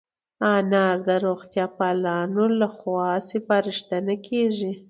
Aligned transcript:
انار 0.53 0.95
د 1.07 1.09
روغتیا 1.25 1.65
پالانو 1.77 2.45
له 2.59 2.67
خوا 2.75 3.07
سپارښتنه 3.29 4.15
کېږي. 4.27 4.71